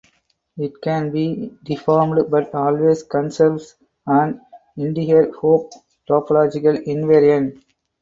[0.57, 3.75] It can be deformed but always conserves
[4.07, 4.41] an
[4.75, 5.71] integer Hopf
[6.09, 7.61] topological invariant.